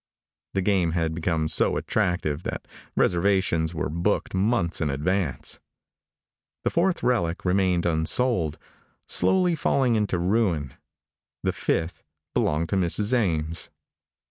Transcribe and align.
The 0.55 0.63
game 0.63 0.93
had 0.93 1.13
become 1.13 1.47
so 1.47 1.77
attractive 1.77 2.41
that 2.41 2.67
reservations 2.95 3.75
were 3.75 3.87
booked 3.87 4.33
months 4.33 4.81
in 4.81 4.89
advance. 4.89 5.59
The 6.63 6.71
fourth 6.71 7.03
relic 7.03 7.45
remained 7.45 7.85
unsold, 7.85 8.57
slowly 9.07 9.53
falling 9.53 9.95
into 9.95 10.17
ruin. 10.17 10.73
The 11.43 11.53
fifth 11.53 12.01
belonged 12.33 12.69
to 12.69 12.77
Mrs. 12.77 13.13
Ames. 13.13 13.69